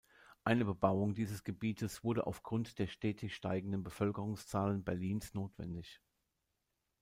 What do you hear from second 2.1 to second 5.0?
auf Grund der stetig steigenden Bevölkerungszahlen